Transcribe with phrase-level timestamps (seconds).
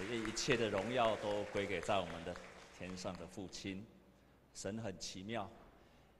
[0.00, 2.34] 愿一切的荣耀都归给在我们的
[2.76, 3.84] 天上的父亲。
[4.54, 5.48] 神很奇妙，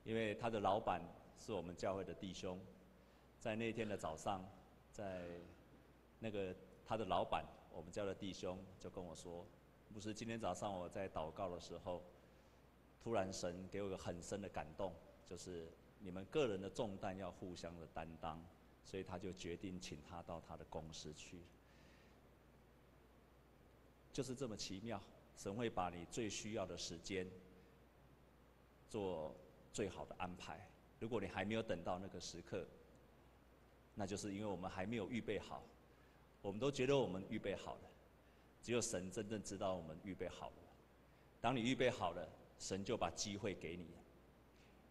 [0.04, 1.02] 因为他的老板
[1.38, 2.58] 是我们教会的弟兄，
[3.38, 4.44] 在那天的早上，
[4.90, 5.22] 在
[6.18, 6.54] 那个
[6.86, 9.44] 他的老板，我们教的弟兄就跟我说，
[9.92, 12.02] 不是今天早上我在祷告的时候，
[13.02, 14.94] 突然神给我一个很深的感动，
[15.26, 18.42] 就是你们个人的重担要互相的担当，
[18.84, 21.42] 所以他就决定请他到他的公司去。
[24.12, 25.00] 就是这么奇妙，
[25.36, 27.26] 神会把你最需要的时间
[28.88, 29.34] 做
[29.72, 30.68] 最好的安排。
[31.00, 32.66] 如果你还没有等到那个时刻，
[33.94, 35.62] 那就是因为我们还没有预备好。
[36.42, 37.90] 我们都觉得我们预备好了，
[38.62, 40.56] 只有神真正知道我们预备好了。
[41.40, 43.86] 当你预备好了，神就把机会给你。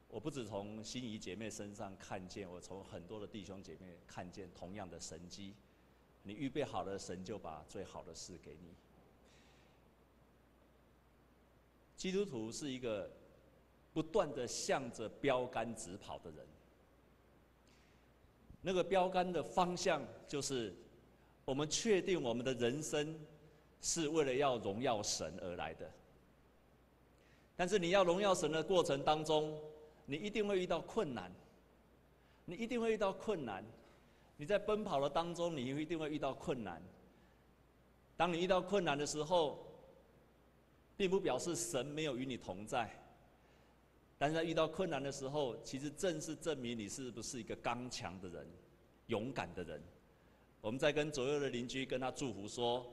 [0.10, 5.54] 我不止从心仪姐妹身上看见，我从很多的弟兄姐妹看见同样的神迹。
[6.24, 8.74] 你预备好了，神就把最好的事给你。
[12.02, 13.08] 基督徒是一个
[13.94, 16.40] 不断的向着标杆直跑的人。
[18.60, 20.74] 那个标杆的方向就是，
[21.46, 23.16] 我们确定我们的人生
[23.82, 25.88] 是为了要荣耀神而来的。
[27.56, 29.56] 但是你要荣耀神的过程当中，
[30.08, 31.32] 你一定会遇到困难，
[32.46, 33.64] 你一定会遇到困难。
[34.38, 36.82] 你在奔跑的当中，你一定会遇到困难。
[38.18, 39.64] 当你遇到困难的时候，
[41.02, 42.88] 并不表示神没有与你同在，
[44.20, 48.48] 但是在遇到困难的时候，其实正是证明你是不是一个刚强的人、
[49.08, 49.82] 勇敢的人。
[50.62, 52.86] 我们在跟左右的邻居跟他祝福说：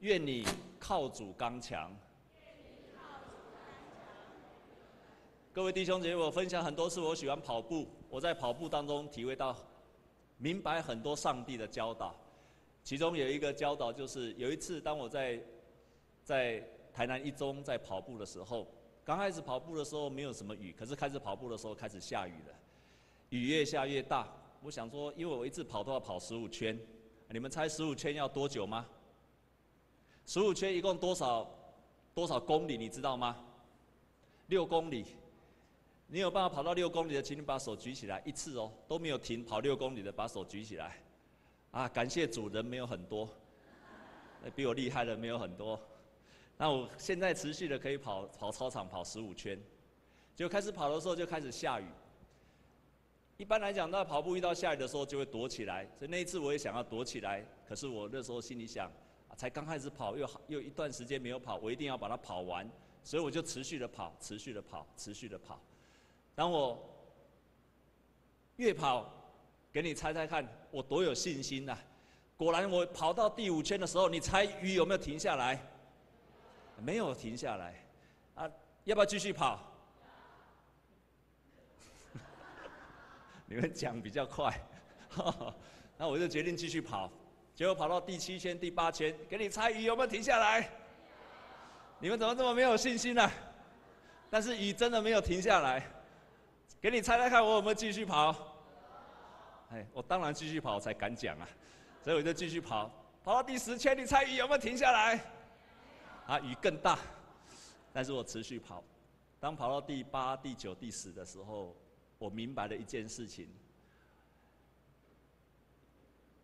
[0.00, 0.44] 愿你
[0.80, 1.96] 靠主刚强。
[5.52, 7.86] 各位弟兄姐妹，我分享很多次，我喜欢跑步。
[8.10, 9.56] 我在跑步当中体会到、
[10.36, 12.12] 明白很多上帝的教导。
[12.82, 15.40] 其中有一个教导就是，有一次当我在
[16.24, 18.66] 在台南一中在跑步的时候，
[19.04, 22.54] 刚开始跑步的时候没有什么雨，可是开始跑步的时候开始下雨了，
[23.30, 24.28] 雨越下越大。
[24.62, 26.78] 我想说，因为我一次跑都要跑十五圈，
[27.30, 28.86] 你们猜十五圈要多久吗？
[30.26, 31.50] 十五圈一共多少
[32.14, 32.78] 多少公里？
[32.78, 33.44] 你知道吗？
[34.46, 35.04] 六公里。
[36.06, 40.98] 你有办法跑到六公里的，请你把手举起来，一次哦，都没有停，跑六公里的把手举起来。
[41.70, 43.26] 啊，感谢主，人没有很多，
[44.54, 45.80] 比我厉害的没有很多。
[46.56, 49.58] 那我现在持续的可以跑跑操场跑十五圈，
[50.36, 51.84] 就开始跑的时候就开始下雨。
[53.38, 58.92] 一般来讲，那跑步遇到下雨的时候就会躲起来，所以那一次我也想要躲起来，可是我那时候心里想，
[59.36, 62.70] 才刚开始跑，又又一段时间没有跑，我一定要把它跑完，
[63.02, 65.58] 所以我就持续的跑，持续的跑，持续的跑。
[66.36, 66.78] 当我
[68.56, 69.12] 越跑，
[69.72, 71.76] 给你猜猜看，我多有信心呐、
[72.36, 75.58] 果然，我跑到第五圈的时候，你猜雨有没有停下来？
[76.78, 77.74] 没有停下来，
[78.34, 78.50] 啊，
[78.84, 79.60] 要不要继续跑？
[83.46, 84.52] 你们讲比较快，
[85.98, 87.10] 那我就决定继续跑。
[87.54, 90.68] 结果跑到第七圈、第八圈，给你猜雨有没有停下来？
[91.98, 93.32] 你们怎么这么没有信心呢、啊？
[94.30, 95.86] 但是雨真的没有停下来，
[96.80, 98.34] 给你猜猜看，我有没有继续跑？
[99.70, 101.46] 哎，我当然继续跑，我才敢讲啊！
[102.02, 102.90] 所以我就继续跑，
[103.22, 105.20] 跑到第十圈，你猜雨有没有停下来？
[106.32, 106.98] 啊，雨更大，
[107.92, 108.82] 但是我持续跑。
[109.38, 111.76] 当跑到第八、第九、第十的时候，
[112.18, 113.50] 我明白了一件事情：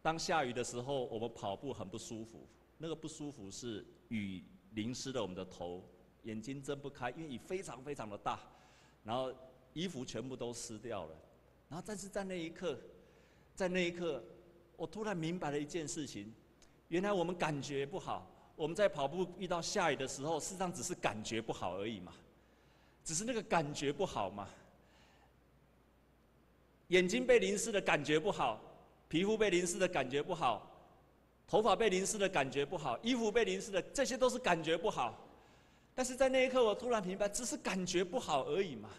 [0.03, 2.47] 当下雨的时候，我们跑步很不舒服。
[2.77, 4.45] 那个不舒服是雨
[4.75, 5.83] 淋湿了我们的头，
[6.25, 8.39] 眼睛睁不开，因为雨非常非常的大，
[9.03, 9.33] 然后
[9.73, 11.17] 衣服全部都湿掉了。
[11.71, 12.79] 然后，但是在那一刻，
[13.55, 14.23] 在那一刻，
[14.77, 16.31] 我突然明白了一件事情：
[16.89, 18.31] 原来我们感觉不好。
[18.59, 22.13] 我们在跑步遇到下雨的时候，事实上只是感觉不好而已嘛，
[23.05, 24.49] 只是那个感觉不好嘛。
[26.89, 28.61] 眼睛被淋湿的感觉不好，
[29.09, 30.69] 皮肤被淋湿的感觉不好，
[31.47, 35.17] 头发被淋湿的感觉不好，衣服被淋湿的，这些都是感觉不好。
[35.95, 38.91] 但是在那一刻，我突然明白，只是感觉不好而已嘛。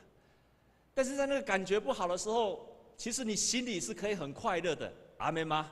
[0.93, 5.69] 但是在那个感觉不好的时候，其实你心里是可以很快乐的，阿妹吗？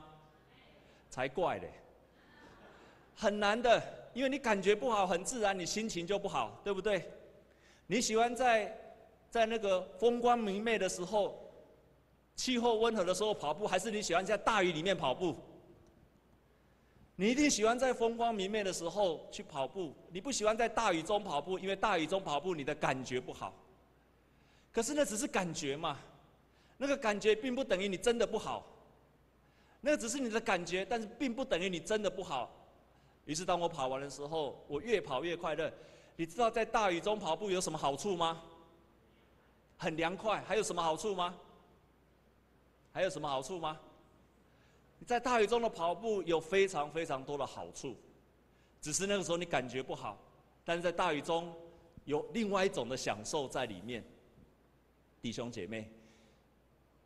[1.10, 1.72] 才怪嘞！
[3.20, 3.82] 很难的，
[4.14, 7.04] 因为你感觉不好，很自然，你心情就不好，对不对？
[7.88, 8.80] 你喜欢在
[9.32, 11.52] 在那个风光明媚的时候，
[12.36, 15.36] 气候温和的时候跑步，还是你喜欢在大雨里面跑步？
[17.16, 23.52] 你一定喜欢在风光明媚的时候去跑步，你不喜欢在大雨中跑步，因为大雨中跑步你的感觉不好。
[24.72, 25.98] 可是那只是感觉嘛，
[26.78, 28.64] 那个感觉并不等于你真的不好，
[29.82, 32.52] 那个只是你的感觉，但是并不等于你真的不好。
[33.28, 35.72] 于是当我跑完的时候，我越跑越快乐。
[36.16, 38.42] 你知道在大雨中跑步有什么好处吗？
[39.78, 40.42] 很凉快。
[40.48, 41.38] 还有什么好处吗？
[42.94, 43.78] 还有什么好处吗？
[44.98, 47.96] 你在大雨中的跑步有非常非常多的好处，
[48.82, 50.18] 只是那个时候你感觉不好。
[50.64, 51.54] 但是在大雨中
[52.06, 54.04] 有另外一种的享受在里面。
[55.22, 55.92] 弟兄姐妹，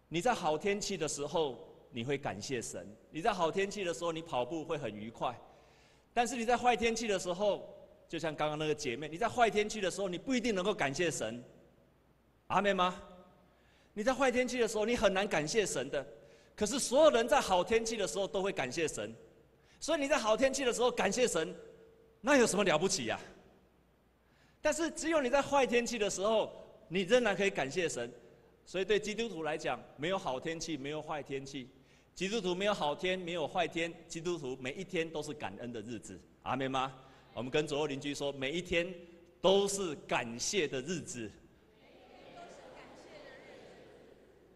[0.08, 1.58] 你在好天气的时候
[1.90, 5.36] 你会感谢神；你在好天气的时候你跑步会很愉快。
[6.14, 7.68] 但是你在坏天气的时候，
[8.08, 11.44] 就像刚刚那个姐妹，你在坏天气的时候，你不一定能够感谢神，
[12.48, 13.02] 阿妹吗？
[13.94, 16.06] 你在坏天气的时候，你很难感谢神的。
[16.56, 19.14] 可是所有人在好天气的时候都会感谢神，
[19.80, 21.56] 所以你在好天气的时候感谢神，
[22.20, 23.20] 那有什么了不起呀？
[24.62, 26.52] 但是只有你在坏天气的时候，
[26.88, 28.12] 你仍然可以感谢神。
[28.64, 31.68] 所以对基督徒来讲，没有好天气，没有坏天气，
[32.14, 36.94] 基督徒没有好天，没有坏天，基督徒每一天都是感恩的日子，阿们吗？
[37.34, 38.94] 我们跟左右邻居说，每一天
[39.42, 41.32] 都是感谢的日子。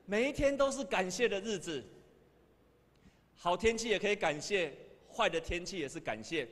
[0.05, 1.83] 每一天都是感谢的日子。
[3.33, 4.71] 好天气也可以感谢，
[5.11, 6.47] 坏的天气也是感谢。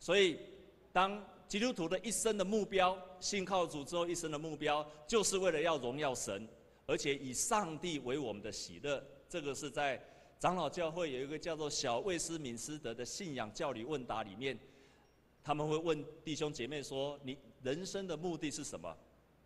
[0.00, 0.38] 所以，
[0.92, 6.48] 当基督徒的一生的目标，信靠主之后一生的目标，就是为了要荣耀神，
[6.86, 9.00] 而且以上帝为我们的喜乐。
[9.28, 10.02] 这个是在
[10.38, 14.58] 长老教会有一个叫做小魏斯敏斯德的信仰教理问答里面。
[15.42, 18.96] 他们会问弟兄姐妹说：“你人生的目的是什么？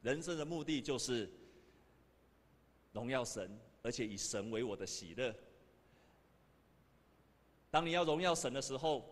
[0.02, 1.30] 人生的目的就是
[2.92, 5.34] 荣耀神，而且以神为我的喜乐。
[7.70, 9.04] 当你要荣耀神的时候，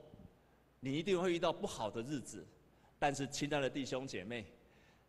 [0.80, 2.46] 你一定会遇到不好的日子。
[2.98, 4.44] 但是，亲爱的弟兄姐妹，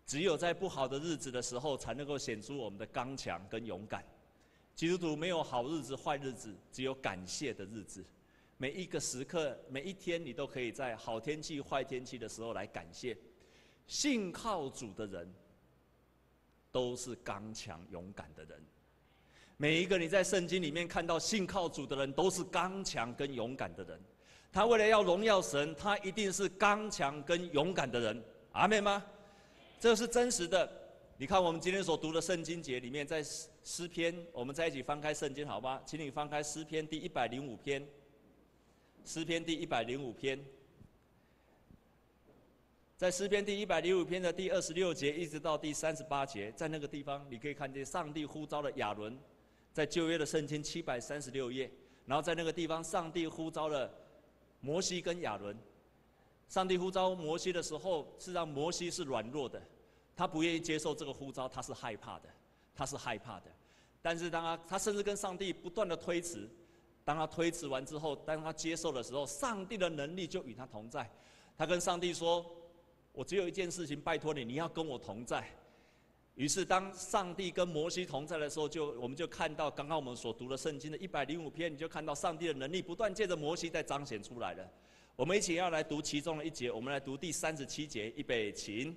[0.05, 4.03] 只有在不好的日子的时候，才能够显出我们的刚强跟勇敢。
[4.79, 8.01] 基督徒没有好日子、坏日子，只有感谢的日子。”
[8.55, 13.17] 每一个时刻，每一天，你都可以在好天气、坏天气的时候来感谢。
[13.87, 15.29] 信靠主的人，
[16.71, 18.57] 都是刚强勇敢的人。
[19.57, 23.99] 每一个你在圣经里面看到信靠主的人，都是刚强跟勇敢的人。
[24.49, 28.23] 他为了要荣耀神，他一定是刚强跟勇敢的人。
[28.53, 29.05] 阿们吗？
[29.77, 30.71] 这是真实的。
[31.17, 33.21] 你看我们今天所读的圣经节里面，在
[33.71, 35.79] 诗篇，我们在一起翻开圣经，好吗？
[35.85, 37.87] 请你翻开诗篇第一百零五篇。
[39.05, 40.43] 诗篇第一百零五篇，
[42.97, 49.15] 在诗篇第一百零五篇的第二十六节一直到第三十八节，在那个地方，你可以看见上帝呼召了亚伦，
[49.71, 51.69] 在旧约的圣经七百三十六页，
[52.07, 53.93] 然后在那个地方，上帝呼召了
[54.61, 55.55] 摩西跟亚伦。
[56.47, 59.61] 上帝呼召摩西的时候，是让摩西是软弱的，
[60.15, 62.29] 他不愿意接受这个呼召，他是害怕的，
[62.73, 63.45] 他是害怕的。
[64.01, 66.49] 但是当他他甚至跟上帝不断的推辞。
[67.05, 71.09] 当他推辞完之后，当他接受的时候，上帝的能力就与他同在。
[71.57, 72.45] 他跟上帝说
[73.13, 75.43] ：“我只有一件事情，拜托你，你要跟我同在。”
[76.35, 84.69] 于是，当上帝跟摩西同在的时候，就我们就看到刚刚我们所读的圣经的一百零五篇，你就看到上帝的能力不断借着摩西在彰显出来了。
[85.15, 88.93] 我们一起要来读其中的一节，我们来读第三十七节，预备起。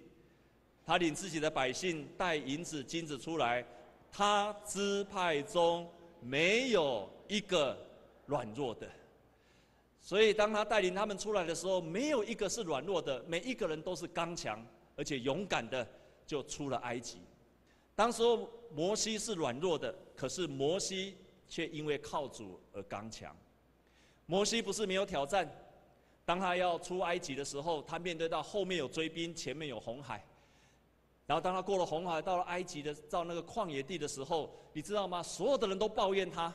[0.85, 3.65] 他领自己的百姓带银子金子出来，
[4.13, 7.77] 他支派中没有一个。
[8.27, 8.89] 软弱的，
[10.01, 14.65] 所以当他带领他们出来的时候，没有一个是软弱的，每一个人都是刚强
[14.97, 15.87] 而且勇敢的，
[16.25, 17.19] 就出了埃及。
[17.97, 21.17] 当时候摩西是软弱的，可是摩西
[21.49, 23.37] 却因为靠主而刚强。
[24.25, 25.47] 摩西不是没有挑战，
[26.25, 30.25] 当他要出埃及的时候，他面对到后面有追兵，前面有红海，
[31.27, 35.23] 然后当他过了红海，到了埃及的到那个旷野地的时候，你知道吗？
[35.23, 36.53] 所有的人都抱怨他。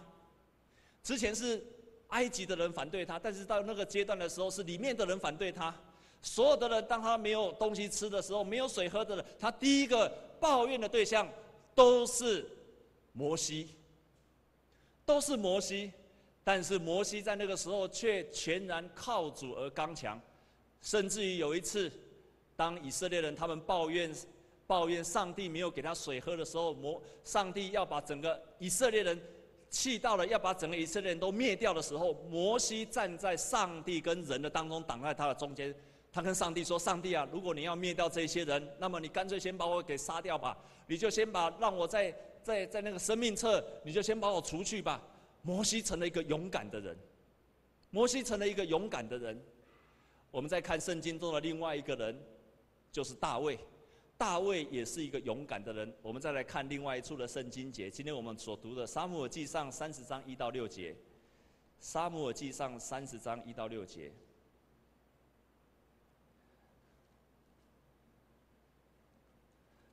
[1.01, 1.65] 之前是
[2.09, 5.73] 埃及的人反对他，但是到那个阶段的时候，是里面的人反对他。
[6.21, 11.27] 所有的人，当他没有东西吃的时候，没有水喝的人，他第一个抱怨的对象
[11.73, 12.45] 都是
[13.13, 13.69] 摩西，
[15.05, 15.91] 都是摩西。
[16.43, 20.17] 但是摩西在那个时候却全然靠主而刚强，
[20.81, 21.91] 甚至于有一次，
[22.55, 24.13] 当以色列人他们抱怨
[24.67, 29.19] 抱怨上帝没有给他水喝的时候，摩上帝要把整个以色列人。
[29.69, 35.75] 气到了要把整个以色列人都灭掉的时候，摩西站在上帝跟人的当中，挡在他的中间。
[36.09, 40.57] 他跟上帝说：“上帝啊，如果你要灭掉这些人，那么你干脆先把我给杀掉吧。
[40.87, 45.01] 你就先把让我在在在那个生命册，你就先把我除去吧。”
[45.43, 46.97] 摩西成了一个勇敢的人。
[47.89, 49.37] 摩西成了一个勇敢的人。
[50.31, 52.17] 我们再看圣经中的另外一个人，
[52.89, 53.59] 就是大卫。
[54.17, 55.93] 大卫也是一个勇敢的人。
[56.01, 60.91] 我们再来看另外一处的圣经节，今天我们所读的《撒母耳记上》三十章一到六节，
[61.79, 64.09] 《撒母耳记上》三十章一到六节，《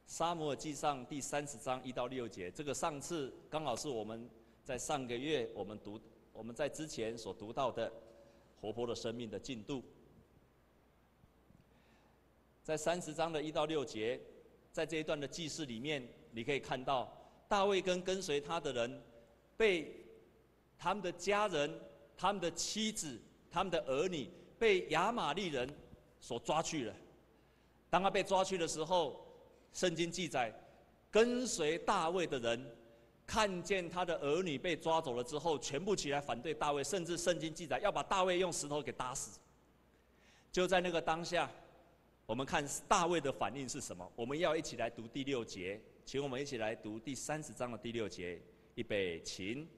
[0.07, 2.51] 撒母耳记上》第三十章一到六节。
[2.51, 4.27] 这个上次刚好是我们
[4.65, 6.01] 在上个月我们读，
[6.33, 7.93] 我们在之前所读到的
[8.59, 9.85] 活泼的生命的进度。
[12.65, 14.19] 在三十章的一到六节，
[14.73, 17.15] 在这一段的记事里面，你可以看到
[17.47, 19.03] 大卫跟跟随他的人
[19.55, 19.95] 被
[20.79, 21.71] 他们的家人、
[22.17, 25.69] 他们的妻子、他们的儿女被亚玛力人
[26.19, 26.95] 所抓去了。
[27.91, 29.27] 当他被抓去的时候，
[29.75, 30.51] 圣经记载，
[31.11, 32.75] 跟随大卫的人
[33.27, 39.39] 看见他的儿女被抓走了之后，全部起来反对大卫，甚至圣经记载要把大卫用石头给打死。
[40.51, 41.51] 就在那个当下。
[42.27, 44.11] 我们看大卫的反应是什么？
[44.17, 48.41] 我们要一起来读第六节，请我们一起来读第三十章的第六节。
[48.77, 49.69] 预备，请。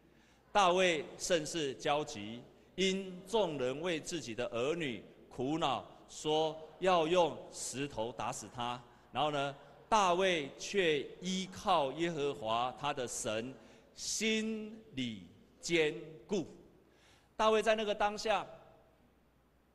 [0.52, 2.40] 大卫甚是焦急，
[2.76, 8.80] 因众人为自己的儿女苦恼，说要用石头打死他。
[9.10, 9.54] 然后呢，
[9.88, 13.52] 大卫却依靠耶和华他的神，
[13.92, 15.24] 心里
[15.60, 15.92] 坚
[16.28, 16.46] 固。
[17.36, 18.46] 大卫在那个当下，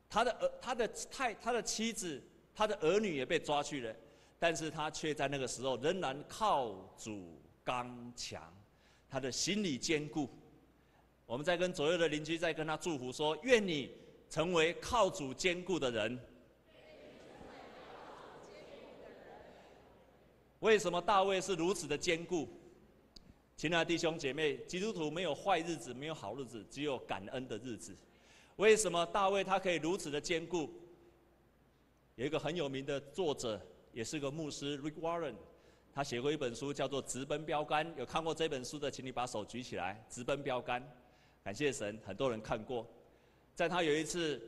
[0.08, 2.18] 他的儿、他的太、他的妻子。
[2.54, 3.94] 他的儿女也被抓去了，
[4.38, 8.42] 但是他却在那个时候仍然靠主刚强，
[9.08, 10.28] 他的心里坚固。
[11.24, 13.90] 我们在跟左右的邻居在跟他祝福说：愿你
[14.28, 16.18] 成为靠主坚固的人。
[20.60, 22.48] 为什么大卫是如此的坚固？
[23.56, 27.96] 亲爱的弟兄姐妹，基督徒没有坏日子，没有好日子，只有感恩的日子。
[28.56, 30.70] 为什么大卫他可以如此的坚固？
[32.16, 33.60] 有一个很有名的作者，
[33.92, 35.34] 也是个牧师，Rick Warren，
[35.94, 37.86] 他写过一本书，叫做《直奔标杆》。
[37.98, 40.04] 有看过这本书的，请你把手举起来。
[40.14, 40.82] 《直奔标杆》，
[41.42, 42.86] 感谢神，很多人看过。
[43.54, 44.40] 在他有一次，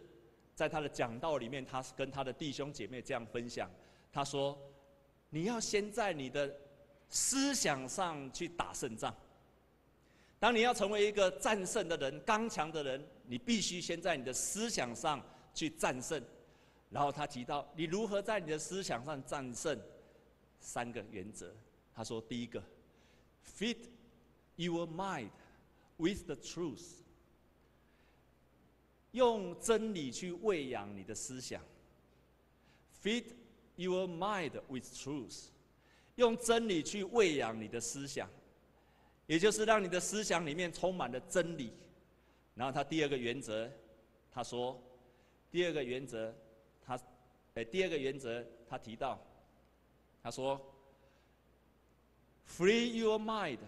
[0.54, 3.71] 在他的讲道里面，他是跟他的弟兄姐妹这样分享。
[4.12, 4.59] 他说
[5.30, 6.54] ：“你要先在你的
[7.09, 9.14] 思想上去打胜仗。
[10.38, 15.18] 当你要成为一个战胜的人、刚强的人，你必须先在你的思想上
[15.54, 16.23] 去战胜。”
[16.95, 19.77] 然后他提到，你如何在你的思想上战胜
[20.61, 21.53] 三个原则。
[21.93, 22.63] 他说，第一个
[23.45, 23.79] ，feed
[24.55, 25.31] your mind
[25.97, 27.01] with the truth，
[29.11, 31.61] 用真理去喂养你的思想。
[33.03, 33.25] feed
[33.75, 35.47] your mind with truth，
[36.15, 38.31] 用真理去喂养你的思想，
[39.27, 41.73] 也就是让你的思想里面充满了真理。
[42.55, 43.69] 然后他第二个原则，
[44.31, 44.81] 他说，
[45.51, 46.33] 第二个原则。
[47.55, 49.17] 哎，第二个原则，他提到，
[50.21, 50.61] 他说
[52.49, 53.61] ，Free your mind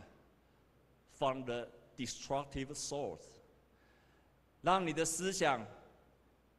[1.13, 3.23] from the destructive source，
[4.61, 5.65] 让你的思想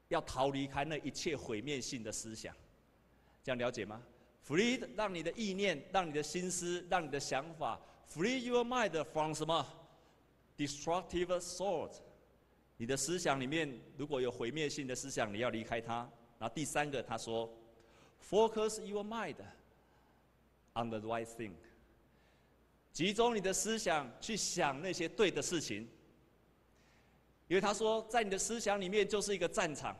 [0.08, 2.56] 要逃离开那一切毁灭性的思想，
[3.44, 4.02] 这样了解吗
[4.48, 7.78] ？Free，让你的意念，让你的心思，让你的想法
[8.10, 9.68] ，Free your mind from 什么
[10.56, 11.98] ？Destructive source，
[12.78, 16.10] 你的思想里面如果有毁灭性的思想，你要离开它。
[16.39, 17.51] 然后第三个，他说
[18.29, 19.38] ，Focus your mind
[20.75, 21.53] on the right thing，
[22.94, 25.89] 集中你的思想去想那些对的事情。
[27.48, 29.98] 因为他说，在你的思想里面就是一个战场，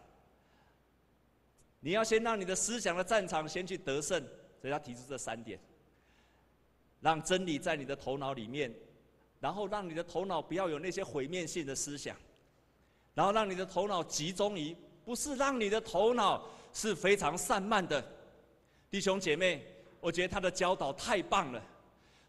[1.80, 4.22] 你要先让你的思想的战场先去得胜。
[4.62, 5.60] 所以他提出这三点，
[7.00, 8.72] 让真理在你的头脑里面，
[9.40, 12.16] 然后让你的头脑不要有那些毁灭性的思想，
[13.16, 14.78] 然后让你的头脑集中于。
[15.08, 18.04] 不是让你的头脑是非常散漫的，
[18.90, 19.66] 弟兄姐妹，
[20.02, 21.64] 我觉得他的教导太棒了。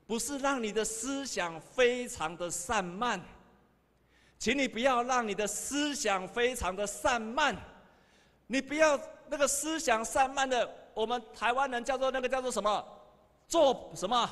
[0.06, 3.20] 不是让你的思想非常的散漫，
[4.38, 7.56] 请你不要让你的思想非常的散漫，
[8.46, 12.86] 你不要那个思想散漫的，我们台湾人叫做那个叫做什么，
[13.48, 14.30] 做什么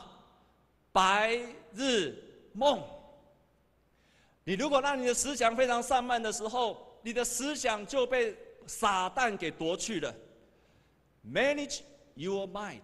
[0.93, 1.37] 白
[1.75, 2.15] 日
[2.53, 2.81] 梦。
[4.45, 8.37] 你如果让你的思想非常散漫的时候，你的思想就被
[8.67, 10.13] 撒旦给夺去了。
[11.25, 11.83] Manage
[12.17, 12.81] your mind，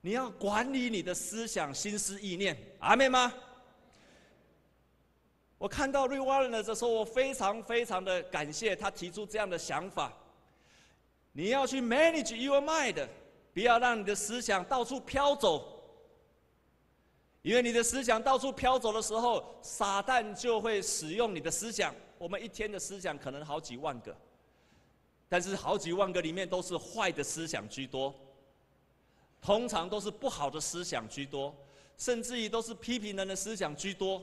[0.00, 3.32] 你要管理你的思想、心思、意念，阿妹吗？
[5.58, 10.12] 我看到 Rick Warren 的时候，我非常非常的感谢他提出这样的想法。
[11.30, 13.06] 你要去 manage your mind，
[13.52, 15.80] 不要让你的思想到处飘走，
[17.42, 21.94] 因为你的思想到处飘走的时候，撒旦就会使用你的思想。
[22.24, 24.16] 我们一天的思想可能好几万个，
[25.28, 28.14] 但是好几万个里面都是坏的思想居多，
[29.42, 31.54] 通常都是不好的思想居多，
[31.98, 34.22] 甚至于都是批评人的思想居多。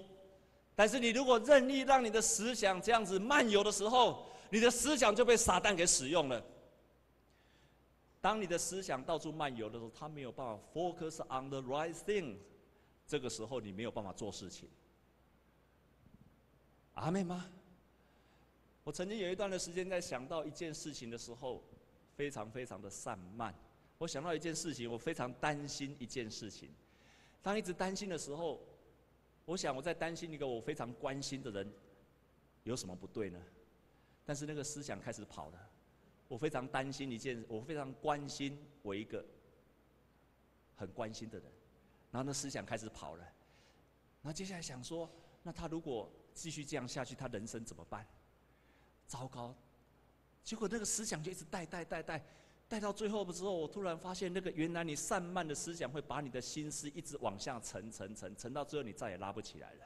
[0.74, 6.44] 但是你如果任意让你的思想这样子漫游的时候，你的思想就被撒旦给使用了。
[8.20, 12.36] 当你的思想到处漫游的时候，他没有办法 focus on the right thing，
[13.06, 14.68] 这个时候你没有办法做事情。
[16.96, 17.46] 阿妹吗？
[18.84, 21.64] 我曾经有一段的时间在想到一件事情的时候，
[22.16, 23.54] 非常非常的散漫。
[23.98, 26.70] 我想到一件事情，我非常担心一件事情。
[27.44, 28.60] 当一直担心的时候，
[29.46, 31.72] 我想我在担心一个我非常关心的人，
[32.64, 33.40] 有什么不对呢？
[34.26, 35.70] 但是那个思想开始跑了。
[36.28, 39.24] 我非常担心一件，我非常关心我一个
[40.76, 41.52] 很关心的人，
[42.10, 43.24] 然后那思想开始跑了。
[44.24, 45.10] 然后接下来想说，
[45.44, 48.08] 那他如果继续这样下去，他人生怎么办？
[49.12, 49.54] 糟糕！
[50.42, 52.24] 结果那个思想就一直带带带带。
[52.70, 59.86] 带到最后的时候，我突然发现，那个原来你散漫的思想会把你的心思一直往下沉，沉，沉，沉到最后你再也拉不起来了。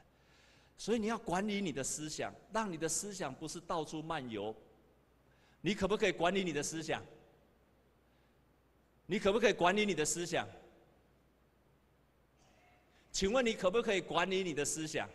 [0.78, 4.54] 所以你要管理你的思想，让你的思想不是到处漫游。
[5.60, 7.02] 你可不可以管理你的思想？
[9.06, 10.48] 你可不可以管理你的思想？
[13.10, 15.10] 请问你可不可以管理你的思想？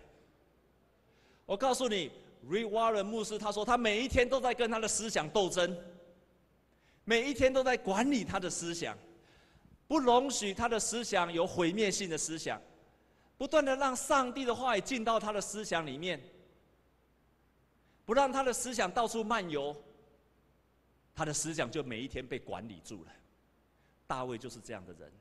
[1.45, 2.11] 我告诉你
[2.47, 5.77] ，Rick Warren 牧师他说，他每一天都在跟他的思想斗争。
[7.03, 8.95] 每一天都在管理他的思想，
[9.87, 12.61] 不容许他的思想有毁灭性的思想，
[13.39, 16.21] 不断的让上帝的话语进到他的思想里面，
[18.05, 19.75] 不让他的思想到处漫游，
[21.15, 23.11] 他的思想就每一天被管理住了。
[24.05, 25.11] 大卫就是这样的人，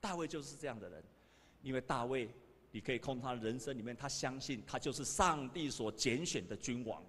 [0.00, 1.04] 大卫就是这样的人，
[1.62, 2.30] 因为大卫，
[2.76, 7.02] 你可以控他的人生里面，他相信他就是上帝所拣选的君王。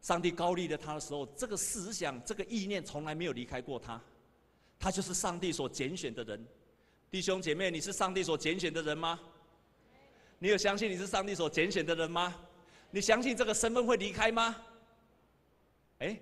[0.00, 4.00] 上帝高立了他的时候，这个思想、这个意念从来没有离开过他。
[4.78, 6.46] 他就是上帝所拣选的人。
[7.10, 9.18] 弟兄姐妹，你是上帝所拣选的人吗？
[10.38, 12.32] 你有相信你是上帝所拣选的人吗？
[12.92, 14.54] 你相信这个身份会离开吗？
[15.98, 16.16] 哎，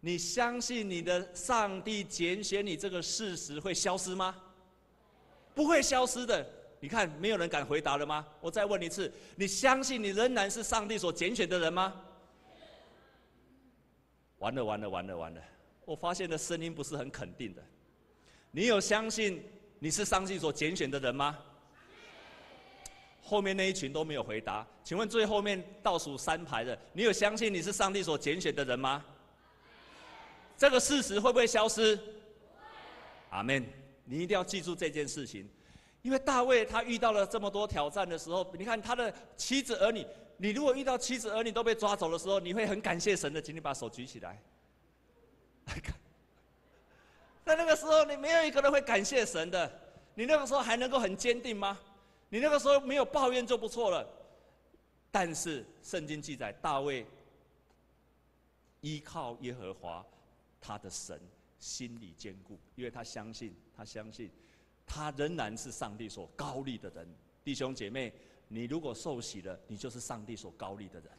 [0.00, 4.34] 你相信你的上帝拣选你这个事实会消失吗？
[5.54, 6.44] 不会消失的。
[6.80, 8.26] 你看，没有人敢回答了吗？
[8.40, 11.94] 我再问一次，你相信你仍然是上帝所拣选的人吗？
[14.38, 15.42] 完了完了完了完了！
[15.86, 17.64] 我发现的声音不是很肯定的。
[18.50, 19.42] 你有相信
[19.78, 21.38] 你是上帝所拣选的人吗？
[23.22, 24.64] 后面那一群都没有回答。
[24.84, 29.04] 请问最后面倒数三排的，你有相信你是上帝所拣选的人吗？
[30.58, 31.98] 这个事实会不会消失？
[33.30, 33.66] 阿门！
[34.04, 35.48] 你一定要记住这件事情，
[36.06, 40.06] 因为大卫他遇到了这么多挑战的时候，你看他的妻子儿女。
[40.36, 44.40] 你如果遇到妻子儿女都被抓走的时候，你会很感谢神的，请你把手举起来。
[45.64, 45.96] 来看，
[47.44, 49.68] 在那个时候，你没有一个人会感谢神的。
[50.14, 51.76] 你那个时候还能够很坚定吗？
[52.28, 54.08] 你那个时候没有抱怨就不错了。
[55.10, 57.04] 但是圣经记载，大卫
[58.80, 60.06] 依靠耶和华
[60.60, 61.20] 他的神，
[61.58, 64.30] 心里坚固，因为他相信，他相信，
[64.86, 67.06] 他仍然是上帝所高立的人。
[67.44, 68.12] 弟兄姐妹。
[68.48, 71.10] 你如果受洗了，你就是上帝所高立的人。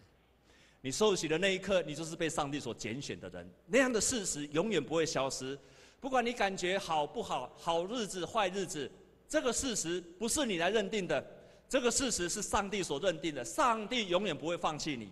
[0.80, 3.46] 你受洗的那一刻，你就是被上帝所拣选的人。
[3.66, 5.60] 那样的事实永远不会消失。
[6.00, 8.90] 不管你感觉好不好，好日子、坏日子，
[9.28, 11.22] 这个事实不是你来认定的，
[11.68, 13.44] 这个事实是上帝所认定的。
[13.44, 15.12] 上帝永远不会放弃你，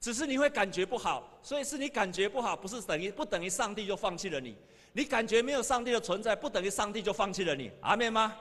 [0.00, 4.56] 只是你会感觉不好，所以是你感觉不好，不是等于不等于上帝就放弃了你。
[4.92, 7.70] 你感觉没有上帝的存在，不等于上帝就放弃了你。
[7.80, 8.36] 阿妹吗？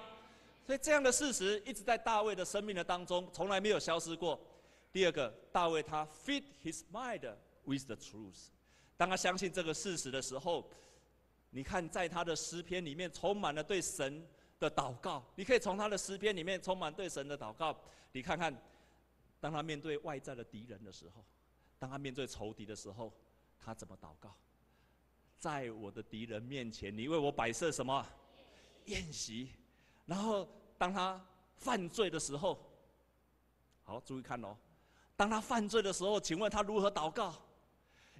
[0.66, 4.40] 所以这样的事实一直在大卫的生命的当中，从来没有消失过。
[4.92, 7.28] 第二个，大卫他 fit his mind
[7.66, 8.50] with the truth。
[8.98, 10.70] 当他相信这个事实的时候，
[11.52, 14.28] 你看在他的诗篇里面充满了对神
[14.60, 15.24] 的祷告。
[15.36, 17.80] 你可以从他的诗篇里面充满对神的祷告。
[18.12, 18.56] 你看看，
[19.40, 21.24] 当他面对外在的敌人的时候，
[21.78, 23.14] 当他面对仇敌的时候，
[23.60, 24.36] 他怎么祷告？
[25.40, 28.06] 在我的敌人面前，你为我摆设什么
[28.86, 29.50] 宴席？
[30.06, 30.48] 然后。
[30.80, 31.22] 当他
[31.58, 32.58] 犯罪的时候，
[33.84, 34.56] 好，注意看哦。
[35.18, 37.36] 当他犯罪的时候，请问他如何祷告？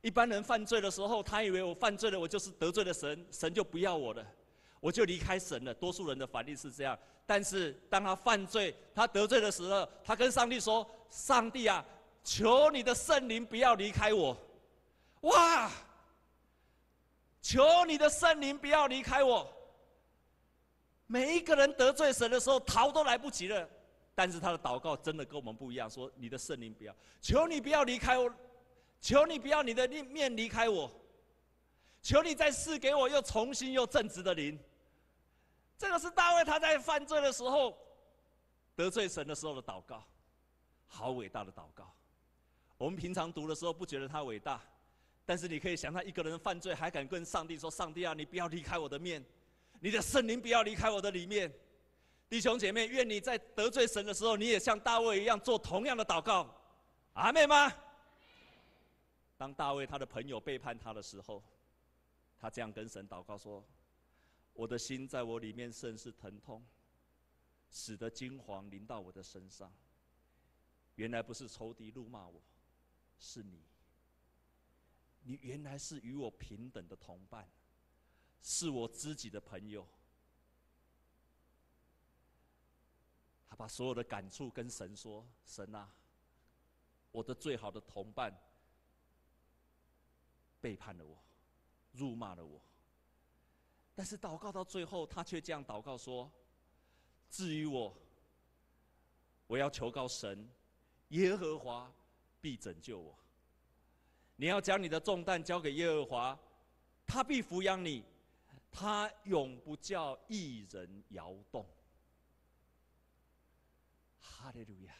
[0.02, 4.28] 一般人犯罪的时候，他以为我犯罪了，我就是得罪了神，神就不要我了，
[4.82, 5.74] 我就离开神了。
[5.74, 7.00] 多数人的反应是这样。
[7.26, 11.86] 但是当他犯罪，他得罪的时候，他跟上帝说：“上帝啊，
[12.26, 14.36] 求你的圣灵不要离开我。”
[15.24, 15.72] 哇！
[17.42, 19.52] 求你的圣灵不要离开我。
[21.08, 23.68] 每一个人得罪神的时候，逃都来不及了。
[24.14, 28.30] 但是他的祷告真的跟我们不一样，说：“你的圣灵不要，求你不要离开我，
[29.00, 30.92] 求你不要你的面离开我，
[32.02, 34.60] 求你再赐给我又重新又正直的灵。”
[35.78, 37.78] 这个是大卫他在犯罪的时候
[38.76, 40.04] 得罪神的时候的祷告，
[40.86, 41.90] 好伟大的祷告。
[42.78, 44.62] 我们平常读的时候不觉得他伟大，
[45.30, 49.24] 但是你可以想他，一个人犯罪还敢跟上帝说：“上帝啊，你不要离开我的面，
[49.80, 51.54] 你的圣灵不要离开我的里面。”
[52.28, 56.52] 弟兄姐妹，愿你在得罪神的时候，你也像大卫一样做同样的祷告。
[57.14, 57.72] 阿妹吗？
[59.38, 61.44] 当大卫他的朋友背叛他的时候，
[62.40, 63.64] 他这样跟神祷告说
[64.54, 66.66] ：“我的心在我里面甚是疼痛，
[67.70, 69.72] 使得惊惶临到我的身上。
[70.96, 72.42] 原来不是仇敌怒骂我，
[73.20, 73.62] 是你。
[75.24, 77.48] 你原来是与我平等的同伴，
[78.42, 79.88] 是我知己的朋友。”
[83.48, 85.92] 他把所有的感触跟神说：“神啊，
[87.12, 88.34] 我的最好的同伴。”
[90.62, 91.18] 背叛了我，
[91.94, 92.62] 辱骂了我。
[93.96, 96.32] 但是祷告到最后，他却这样祷告说
[97.30, 97.98] ：“至于我，
[99.48, 100.50] 我要求告神，
[101.10, 101.92] 耶和华
[102.40, 103.18] 必拯救我。
[104.40, 106.40] 你要将你的重担交给耶和华，
[107.06, 108.06] 他必抚养你，
[108.72, 111.66] 他永不叫一人摇动。”
[114.18, 114.94] 哈利路亚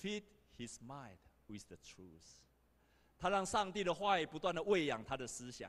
[0.00, 0.22] ！Feed
[0.56, 2.38] his mind with the truth。
[3.18, 5.68] 他让上帝的话语不断的喂养他的思想，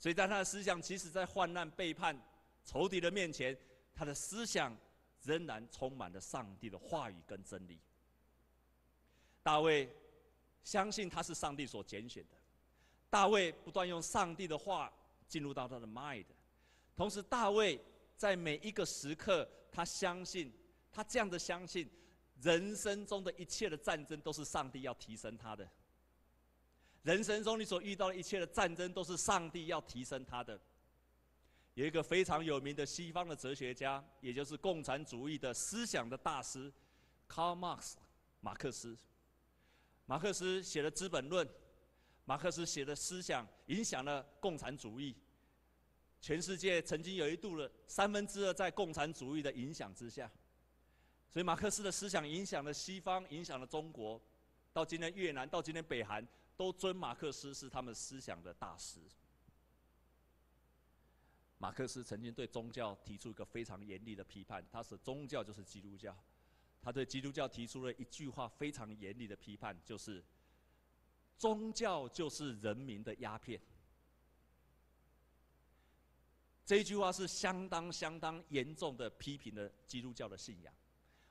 [0.00, 2.20] 所以在他的思想，即使在患难、背叛、
[2.64, 3.56] 仇敌的面前，
[3.94, 4.76] 他的思想
[5.22, 7.78] 仍然充满了上帝的话语跟真理。
[9.40, 9.88] 大卫
[10.62, 12.36] 相信他是上帝所拣选的，
[13.10, 14.92] 大卫不断用上帝的话
[15.26, 16.26] 进入到他的 mind，
[16.96, 17.80] 同时大卫
[18.16, 20.52] 在每一个时刻，他相信，
[20.90, 21.88] 他这样的相信，
[22.40, 25.68] 人生中的一切的战争都是上帝要提升他的。
[27.02, 30.60] 人生中你所遇到的一切的战争，都是上帝要提升他的。
[31.74, 36.72] 有一个非常有名的西方的哲学家，也就是共产主义的思想的大师
[37.28, 37.94] ，Karl Marx，
[38.40, 38.96] 马克思。
[40.06, 41.46] 马克思写了《资本论》，
[42.24, 45.16] 马克思写的思想影响了共产主义。
[46.20, 50.30] 全世界曾经有一度的三分之二在共产主义的影响之下，
[51.30, 54.20] 所以马克思的思想影响了西方，影响了中国，
[54.72, 56.26] 到今天越南，到今天北韩。
[56.54, 59.00] 都尊马克思是他们思想的大师。
[61.58, 66.16] 马克思曾经对宗教提出一个非常严厉的批判，他说宗教就是基督教。
[66.82, 70.22] 他对基督教提出了一句话非常严厉的批判，就是
[71.38, 73.60] 宗教就是人民的鸦片。
[76.64, 80.74] 这一句话是相当相当严重的批评了基督教的信仰。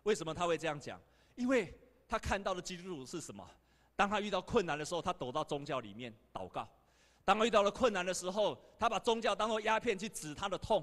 [0.04, 1.00] 为什么他会这样讲？
[1.36, 3.50] 因为他看到的基督徒是什么？
[3.96, 6.64] 当他遇到困难的时候，他躲到宗教里面祷告；
[7.24, 10.82] 当他遇到了困难的时候，他把宗教当作鸦片去止他的痛；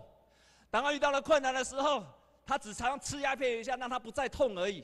[0.70, 2.04] 当他遇到了困难的时候，
[2.48, 4.82] 他只常吃鸦片一下，让他不再痛而已；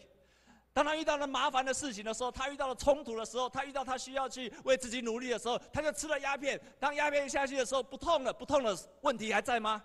[0.70, 6.60] 当他遇到了麻烦的事情的时候，他遇到了冲突的时候，他遇到他需要去为自己努力的时候，他就吃了鸦片。
[6.78, 9.82] 当鸦片下去的时候，不痛了，不痛了，问题还在吗？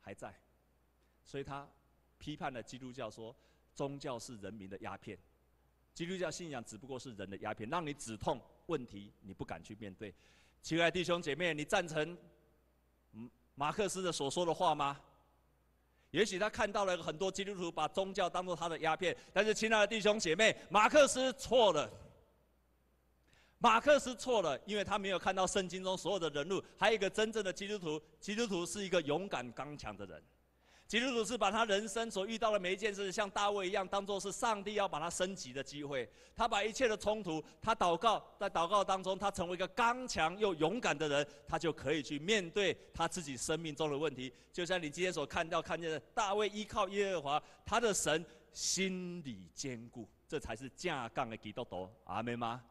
[0.00, 0.34] 还在。
[1.24, 1.64] 所以他
[2.18, 3.32] 批判了基督教，说
[3.72, 5.16] 宗教是人民的鸦片。
[5.94, 10.12] 基督教信仰只不过是人的鸦片，让你止痛，问题你不敢去面对。
[10.60, 12.18] 亲爱弟兄姐妹，你赞成
[13.54, 15.00] 马克思的所说的话吗？
[16.16, 21.90] 也许他看到了很多基督徒把宗教当做他的鸦片，但是亲爱的弟兄姐妹，马克思错了。
[23.58, 28.00] 马克思错了，因为他没有看到圣经中所有的人物，还有一个真正的基督徒。
[28.18, 30.22] 基督徒是一个勇敢刚强的人。
[30.86, 36.08] 基督徒是把他人生所遇到的每一件事，像大卫一样，当做是上帝要把他升级的机会。
[36.36, 44.32] 他把一切的冲突，他祷告，在祷告当中，他成为一个刚强又勇敢的人，他就可以去面对他自己生命中的问题。
[44.52, 51.90] 就像你今天所看到、看见的，大卫依靠耶和华，他的神心里坚固，这才是架杠的基督徒。
[52.04, 52.62] 阿们吗？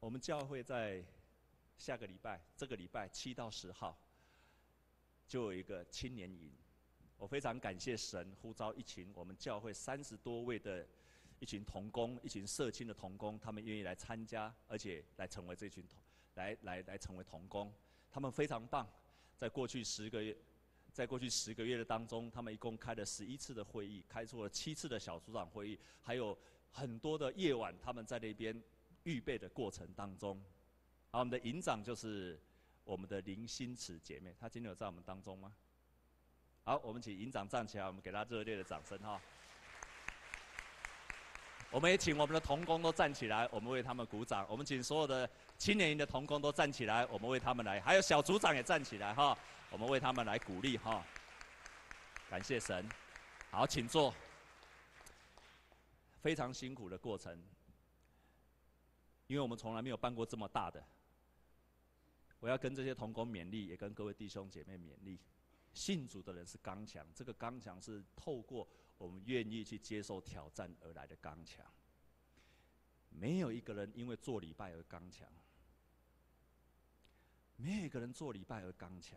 [0.00, 1.04] 我们教会在
[1.76, 3.94] 下个礼拜，这个礼拜七到十号。
[5.32, 6.52] 就有一个青年营，
[7.16, 10.86] 我非常感谢神呼召一群我们教会三十多位的
[11.38, 15.98] 一群童工，一群社青的童工，他们愿意来参加，而且来成为这群童，
[16.34, 17.72] 来来来成为童工，
[18.10, 18.86] 他们非常棒。
[19.34, 20.36] 在过去十个月，
[20.92, 26.36] 在过去十个月的当中，他们一共开了十一次的会议，开出了七次的小组长会议，还有
[26.72, 28.62] 很多的夜晚，他们在那边
[29.04, 30.38] 预备的过程当中，
[31.10, 32.38] 而我们的营长就是。
[32.92, 35.50] 我们的林心慈姐妹，她今天有在我们当中吗？
[36.62, 39.18] 好，我们请营长站起来，我们给她热烈的掌声哈。
[41.70, 44.46] 我们也请我们的同工都站起来，我们为他们鼓掌。
[44.46, 49.34] 我们请所有的青年营的同工都站起来，我们为他们来，还有小组长也站起来哈，
[49.70, 51.02] 我们为他们来鼓励哈。
[52.28, 52.86] 感谢神，
[53.50, 54.14] 好，请坐。
[56.20, 57.42] 非常辛苦的过程。
[59.28, 60.84] 因为我们从来没有办过这么大的。
[62.42, 65.16] 我要跟这些同工勉励，也跟各位弟兄姐妹勉励，
[65.72, 71.64] 信主的人是刚强，这个刚强是透过我们愿意去接受挑战而来的刚强。
[73.10, 75.28] 没有一个人因为做礼拜而刚强，
[77.54, 79.16] 没有一个人做礼拜而刚强。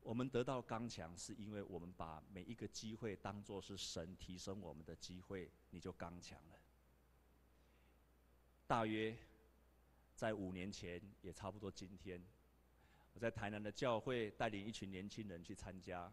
[0.00, 6.58] 我们得到刚强，是因为我们把每一个机会当作是神提升我们的机会，你就刚强了。
[8.66, 9.14] 大约。
[10.14, 12.22] 在五年前，也差不多今天，
[13.12, 16.12] 我在台南的教会带领一群年轻人去参加，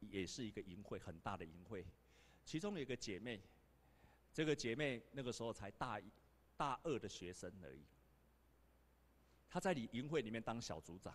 [0.00, 1.86] 也是一个营会，很大的营会。
[2.44, 3.40] 其中有一个姐妹，
[4.32, 6.10] 这个姐妹那个时候才大一、
[6.56, 7.84] 大二的学生而已。
[9.48, 11.14] 她在你营会里面当小组长，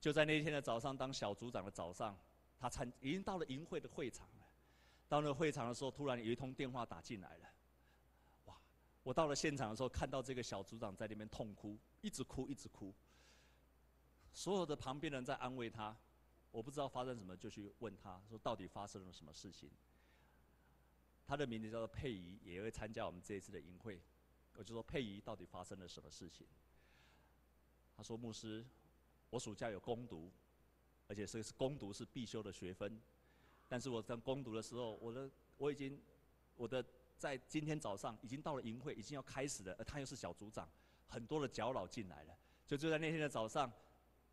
[0.00, 2.18] 就在那天的早上当小组长的早上，
[2.58, 4.46] 她参已经到了营会的会场了。
[5.08, 7.48] 到了会场的时候，突然有一通电话打进来了。
[9.04, 12.92] 我到了现场的时候，看到这个小组长在那边痛哭，一直哭，一直哭。
[14.32, 15.94] 所有的旁边人在安慰他，
[16.50, 19.70] 我不知道发生什么，就去问他说到底发生了什么事情。
[21.26, 24.00] 他的名字叫做佩仪，也会参加我们这一次的营会。
[24.54, 26.46] 我就说佩仪到底发生了什么事情？
[27.94, 28.64] 他说牧师，
[29.28, 30.32] 我暑假有攻读，
[31.08, 32.98] 而且是攻读是必修的学分，
[33.68, 36.00] 但是我在攻读的时候，我的我已经
[36.56, 36.82] 我的。
[37.24, 40.68] 在今天早上已经到了营会，已经要开始了，而他又是小组长，
[41.06, 42.36] 很多的长老进来了。
[42.66, 43.72] 就就在那天的早上，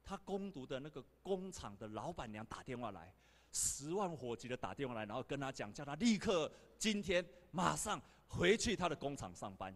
[0.03, 3.15] 他工读的那个工厂的老板娘打电话来，
[3.53, 9.73] 十万火急的打电话来，然后跟他讲，叫他立刻今天马上回去他的工厂上班。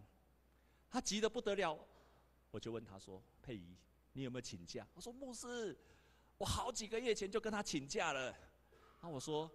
[0.90, 1.78] 他急得不得了，
[2.50, 3.78] 我就问他说：“佩仪，
[4.12, 5.74] 你有没有请假？”我说：“牧师，
[6.36, 8.36] 我好几个月前就跟他请假了。”
[9.00, 9.50] 那我说。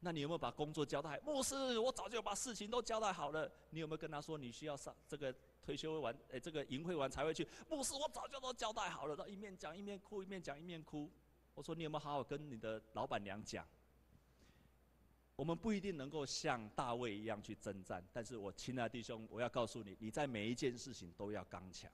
[0.00, 1.20] 那你有没有把工作交代？
[1.20, 3.50] 牧师，我早就把事情都交代好了。
[3.70, 7.46] 你有没有跟他说你需要上这个退休完，哎，这个营会完才会去？
[7.68, 9.14] 牧师，我早就都交代好了。
[9.14, 11.10] 他一面讲一面哭，一面讲一面哭。
[11.54, 13.66] 我说你有没有好好跟你的老板娘讲？
[15.36, 21.90] 我们不一定能够像大卫一样去征战，但是我亲爱的弟兄，我要告诉你，你在每一件事情都要刚强，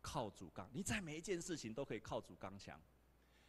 [0.00, 0.68] 靠主刚。
[0.72, 2.80] 你在每一件事情都可以靠主刚强。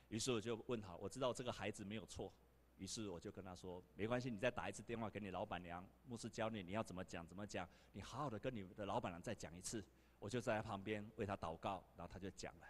[0.10, 2.32] 于是我就问他，我知道这个孩子没有错。
[2.82, 9.86] 于是我就跟他说：“没关系，你再打一次电话给你老板娘，牧师教你你要怎么讲怎么讲，你好好的跟你的老板娘再讲一次。”
[10.18, 12.68] 我就在他旁边为他祷告，然后他就讲了。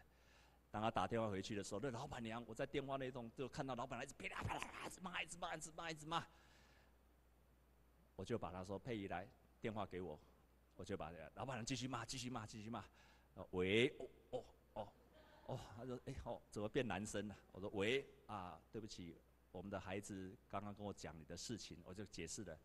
[0.70, 6.28] 当他打电话回去的时候，那老板娘我在电话那头就看到老板娘一直噼里啪啦一直骂，一直骂，一直骂，一直骂。
[8.18, 9.26] 我就把他说：“佩仪来
[9.62, 10.20] 电话给我。”
[10.76, 12.84] 我就把老板娘继续骂，继续骂，继续骂。
[13.52, 14.88] 喂，哦哦哦
[15.48, 19.18] 哦，他说：“哎哦，怎么变男生了？”我说：“喂啊，对不起。”
[19.52, 22.58] 我们的孩子刚刚跟我讲你的事情，我就解释了，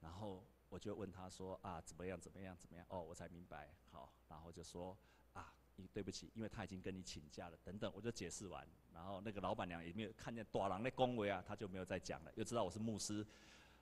[0.00, 2.84] 然后我就问他说啊，怎么样怎么样怎么样？
[2.88, 4.96] 哦，我才明白，好，然后就说
[5.34, 13.24] 啊，你对不起，因为他已经跟你请假了，等等，我就解释完，然后那个老板娘也没有看见大郎的恭维啊，他就没有再讲了，又知道我是牧师，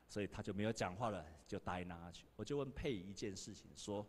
[0.08, 2.26] 所以他就没有讲话了，就答应下去。
[2.36, 4.06] 我就问佩仪一件事情，说，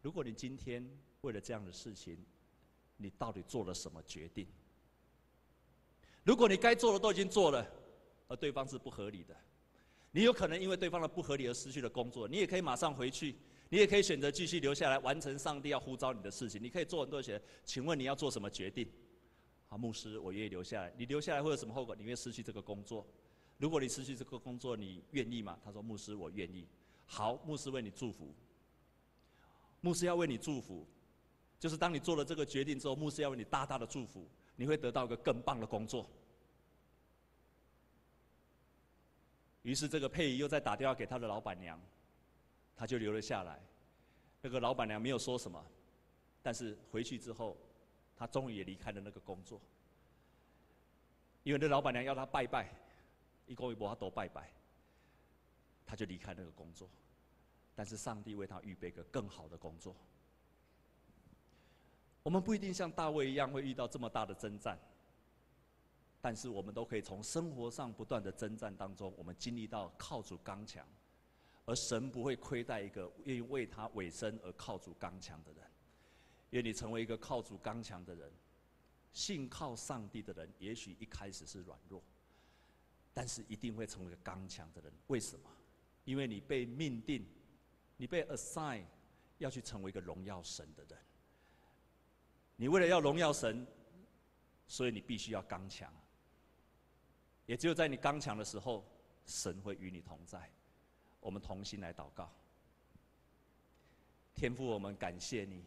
[0.00, 0.88] 如果你今天
[1.22, 2.24] 为了这样的事情，
[2.98, 4.46] 你到底做了什么决定？
[6.24, 7.66] 如果你该做的都已经做了，
[8.28, 9.36] 而对方是不合理的，
[10.10, 12.26] 你有可能因为对方的不合理而失去了工作。
[12.26, 13.36] 你也可以马上回去，
[13.68, 16.62] 你也可以选择继续留下来完成上帝要呼召你的事情。
[16.62, 17.44] 你可以做很多选择。
[17.64, 18.88] 请问你要做什么决定？
[19.66, 20.92] 好，牧师，我愿意留下来。
[20.96, 21.94] 你留下来会有什么后果？
[21.94, 23.06] 你会失去这个工作。
[23.58, 25.58] 如果你失去这个工作，你愿意吗？
[25.62, 26.66] 他说：牧师，我愿意。
[27.06, 28.34] 好，牧师为你祝福。
[29.82, 30.86] 牧师要为你祝福，
[31.58, 34.26] 就是当你做了这个决定之后，牧师要为你大大的祝福。
[34.56, 36.08] 你会得到一个更棒的工作。
[39.62, 41.80] 于是，这个佩仪又再打电话给他的老板娘，
[42.76, 43.58] 他就留了下来。
[44.42, 45.64] 那个老板娘没有说什么，
[46.42, 47.56] 但是回去之后，
[48.14, 49.60] 他终于也离开了那个工作。
[51.42, 52.70] 因为那老板娘要他拜拜，
[53.46, 54.52] 一公一婆他都拜拜，
[55.86, 56.88] 他就离开那个工作。
[57.74, 59.96] 但是上帝为他预备个更好的工作。
[62.24, 64.78] 我们不一定像大卫一样会遇到这么大的征战，
[66.22, 70.86] 但是我们都可以从生活上不断的征战当中，我们经历到靠主刚强，
[71.66, 75.62] 而神不会亏待一个愿意为他委身而靠主刚强的人。
[76.48, 78.32] 愿你成为一个靠主刚强的人，
[79.12, 82.02] 信靠上帝的人，也许一开始是软弱，
[83.12, 84.90] 但是一定会成为一个刚强的人。
[85.08, 85.50] 为什么？
[86.06, 87.26] 因为你被命定，
[87.98, 88.84] 你被 assign
[89.36, 90.98] 要去成为一个荣耀神的人。
[92.56, 93.66] 你为了要荣耀神，
[94.66, 95.92] 所以你必须要刚强。
[97.46, 98.84] 也只有在你刚强的时候，
[99.26, 100.50] 神会与你同在。
[101.20, 102.30] 我们同心来祷告。
[104.34, 105.64] 天父，我们感谢你，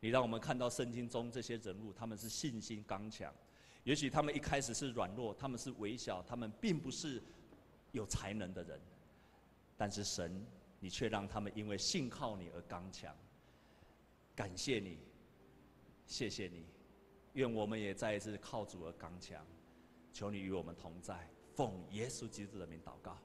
[0.00, 3.32] 你让我们看到圣经中这些人物，他们是信心刚强。
[3.84, 7.22] 也许他们一开始是软弱，他们是微小，他们并不是
[7.90, 8.80] 有才能的人，
[9.76, 10.44] 但是神，
[10.78, 13.14] 你却让他们因为信靠你而刚强。
[14.34, 14.98] 感谢你，
[16.12, 16.66] 谢谢你，
[17.32, 19.42] 愿我们也再一次靠主而刚强。
[20.12, 23.16] 求你与我们同在，奉耶稣基督的名祷告，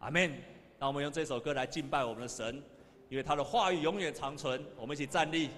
[0.00, 0.28] 阿门。
[0.76, 2.60] 让我们用这首歌来敬拜我们的神，
[3.08, 4.60] 因为他的话语永远长存。
[4.76, 5.50] 我们一起站立。